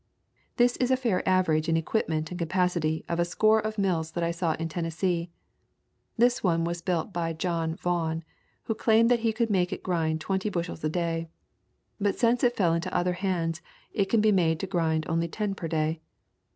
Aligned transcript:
This 0.57 0.77
is 0.77 0.89
a 0.89 0.97
fair 0.97 1.21
average 1.29 1.69
in 1.69 1.77
equipment 1.77 2.31
and 2.31 2.39
ca 2.39 2.47
pacity 2.47 3.03
of 3.07 3.19
a 3.19 3.23
score 3.23 3.59
of 3.59 3.77
mills 3.77 4.13
that 4.13 4.23
I 4.23 4.31
saw 4.31 4.53
in 4.55 4.67
Tennes 4.67 4.95
see. 4.95 5.29
This 6.17 6.43
one 6.43 6.63
was 6.63 6.81
built 6.81 7.13
by 7.13 7.33
John 7.33 7.75
Vohn, 7.75 8.23
who 8.63 8.73
claimed 8.73 9.11
that 9.11 9.19
he 9.19 9.31
could 9.31 9.51
make 9.51 9.71
it 9.71 9.83
grind 9.83 10.19
twenty 10.19 10.49
bushels 10.49 10.83
a 10.83 10.89
day. 10.89 11.29
But 11.99 12.17
since 12.17 12.43
it 12.43 12.57
fell 12.57 12.73
into 12.73 12.91
other 12.91 13.13
hands 13.13 13.61
it 13.93 14.05
can 14.05 14.21
be 14.21 14.31
made 14.31 14.59
to 14.61 14.65
grind 14.65 15.05
only 15.07 15.27
ten 15.27 15.53
per 15.53 15.67
day. 15.67 16.01